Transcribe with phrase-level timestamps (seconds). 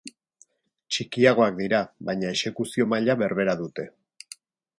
[0.95, 3.87] Txikiagoak dira, baina exekuzio-maila berbera dute.